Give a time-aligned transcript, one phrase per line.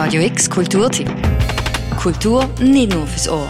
[0.00, 1.10] Radio X Kulturtipp.
[2.00, 3.48] Kultur nicht nur fürs Ohr.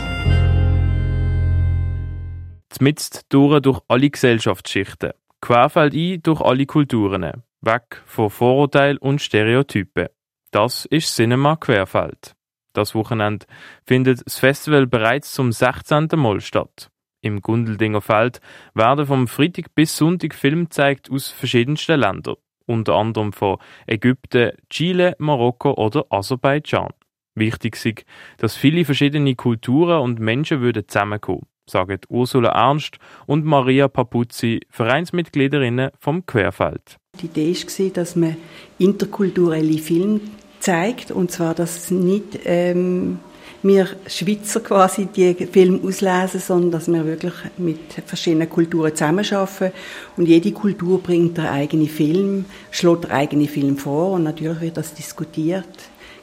[2.70, 5.12] Zmitzt durch durch alle Gesellschaftsschichten.
[5.42, 7.42] Querfeld ein durch alle Kulturen.
[7.60, 10.08] Weg von Vorurteilen und Stereotypen.
[10.50, 12.34] Das ist Cinema Querfeld.
[12.72, 13.44] Das Wochenende
[13.86, 16.08] findet das Festival bereits zum 16.
[16.16, 16.90] Mal statt.
[17.20, 18.40] Im Gundeldinger Feld
[18.72, 22.36] werden vom Freitag bis Sonntag Filme gezeigt aus verschiedensten Ländern,
[22.68, 26.90] unter anderem von Ägypten, Chile, Marokko oder Aserbaidschan.
[27.34, 28.04] Wichtig ist,
[28.38, 35.90] dass viele verschiedene Kulturen und Menschen würden zusammenkommen, sagen Ursula Ernst und Maria Papuzzi, Vereinsmitgliederinnen
[35.98, 36.96] vom Querfeld.
[37.20, 38.36] Die Idee war, dass man
[38.78, 40.20] interkulturelle Filme
[40.60, 43.20] zeigt, und zwar, dass nicht ähm,
[43.62, 49.72] wir Schweizer quasi die Filme auslesen, sondern dass wir wirklich mit verschiedenen Kulturen zusammenarbeiten
[50.16, 54.76] und jede Kultur bringt einen eigenen Film, schlägt einen eigenen Film vor und natürlich wird
[54.76, 55.68] das diskutiert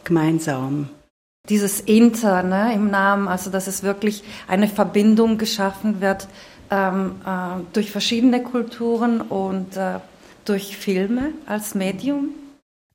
[0.04, 0.90] gemeinsam.
[1.50, 6.28] Dieses Inter ne, im Namen, also dass es wirklich eine Verbindung geschaffen wird
[6.72, 10.00] ähm, äh, durch verschiedene Kulturen und äh,
[10.46, 12.30] durch Filme als Medium.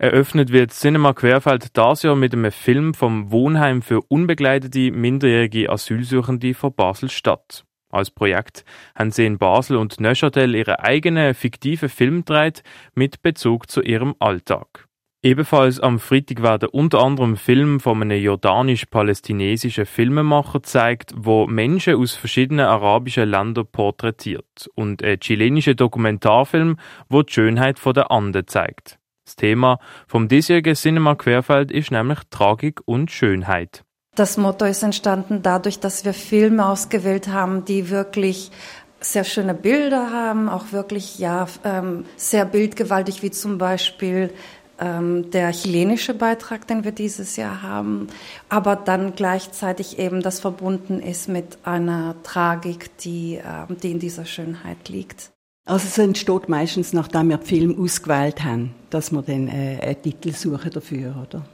[0.01, 6.55] Eröffnet wird Cinema Querfeld das Jahr mit einem Film vom Wohnheim für unbegleitete minderjährige Asylsuchende
[6.55, 7.67] von Basel-Stadt.
[7.91, 12.63] Als Projekt haben sie in Basel und Neuchâtel ihre eigenen fiktiven Film gedreht
[12.95, 14.89] mit Bezug zu ihrem Alltag.
[15.23, 22.15] Ebenfalls am Freitag werden unter anderem Filme von einem jordanisch-palästinensischen Filmemacher gezeigt, wo Menschen aus
[22.15, 26.79] verschiedenen arabischen Ländern porträtiert und ein chilenischer Dokumentarfilm,
[27.11, 29.00] wo die Schönheit der Anden zeigt.
[29.31, 29.79] Das Thema
[30.09, 33.85] vom diesjährigen Cinema Querfeld ist nämlich Tragik und Schönheit.
[34.17, 38.51] Das Motto ist entstanden dadurch, dass wir Filme ausgewählt haben, die wirklich
[38.99, 44.33] sehr schöne Bilder haben, auch wirklich ja ähm, sehr bildgewaltig, wie zum Beispiel
[44.81, 48.09] ähm, der chilenische Beitrag, den wir dieses Jahr haben,
[48.49, 54.25] aber dann gleichzeitig eben das verbunden ist mit einer Tragik, die, äh, die in dieser
[54.25, 55.31] Schönheit liegt.
[55.71, 60.03] Also es entsteht meistens, nachdem wir den Film ausgewählt haben, dass wir dann äh, einen
[60.03, 61.47] Titel suchen dafür, oder?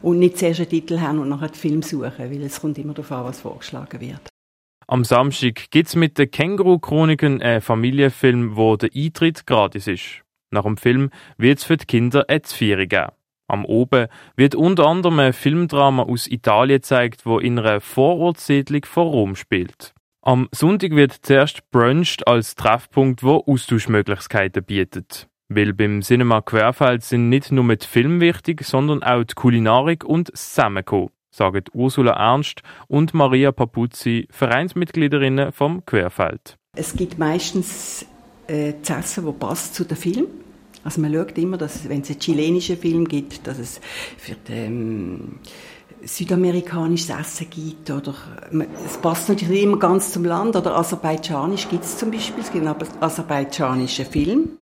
[0.00, 2.92] Und nicht zuerst einen Titel haben und nachher den Film suchen, weil es kommt immer
[2.92, 4.28] darauf an, was vorgeschlagen wird.
[4.88, 10.22] Am Samstag gibt es mit den Känguru-Chroniken einen Familienfilm, wo der Eintritt gratis ist.
[10.50, 13.12] Nach dem Film wird es für die Kinder eine Zviere geben.
[13.46, 19.04] Am Oben wird unter anderem ein Filmdrama aus Italien gezeigt, wo in einer Vorortsiedlung vor
[19.04, 19.94] Rom spielt.
[20.24, 25.26] Am Sonntag wird zuerst bruncht als Treffpunkt, wo Austauschmöglichkeiten bietet.
[25.48, 30.32] Weil beim Cinema Querfeld sind nicht nur die Filme wichtig, sondern auch die Kulinarik und
[30.32, 36.56] das Zusammenkommen, sagen Ursula Ernst und Maria Papuzzi, Vereinsmitgliederinnen vom Querfeld.
[36.76, 38.06] Es gibt meistens
[38.46, 40.26] äh, zu essen, das passt zu dem Film.
[40.84, 43.80] Also man schaut immer, dass wenn es einen chilenischen Film gibt, dass es
[44.18, 45.38] für den ähm,
[46.04, 48.14] südamerikanisches Essen gibt oder
[48.86, 52.66] es passt natürlich immer ganz zum Land oder aserbaidschanisch gibt es zum Beispiel, es gibt
[52.66, 54.58] einen aserbaidschanischen Film.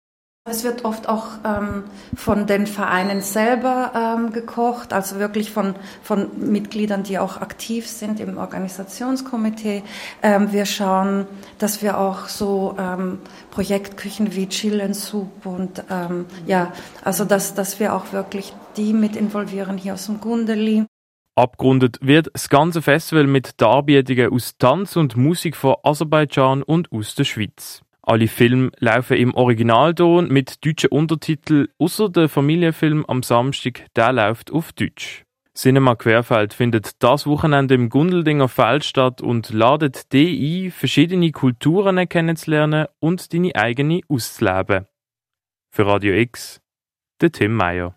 [0.49, 1.83] Es wird oft auch ähm,
[2.15, 8.21] von den Vereinen selber ähm, gekocht, also wirklich von, von Mitgliedern, die auch aktiv sind
[8.21, 9.83] im Organisationskomitee.
[10.23, 11.27] Ähm, wir schauen,
[11.57, 13.19] dass wir auch so ähm,
[13.51, 16.71] Projektküchen wie Chill and Soup und ähm, ja,
[17.03, 20.86] also dass, dass wir auch wirklich die mit involvieren hier aus dem Gundeli.
[21.37, 27.13] Abgerundet wird das ganze Festival mit Darbietungen aus Tanz und Musik von Aserbaidschan und aus
[27.13, 27.83] der Schweiz.
[28.01, 34.51] Alle Filme laufen im Originalton mit deutschen Untertiteln, außer der Familienfilm am Samstag, der läuft
[34.51, 35.25] auf Deutsch.
[35.53, 42.09] Cinema Querfeld findet das Wochenende im Gundeldinger Feld statt und ladet dich ein, verschiedene Kulturen
[42.09, 44.87] kennenzulernen und deine eigene auszuleben.
[45.69, 46.61] Für Radio X,
[47.21, 47.96] der Tim Meyer.